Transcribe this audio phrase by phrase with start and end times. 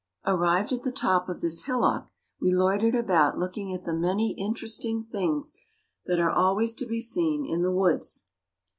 [0.25, 2.07] Arrived at the top of this hillock
[2.41, 5.43] we loitered about looking at the many interesting thing
[6.07, 8.25] that are always to be seen in the woods.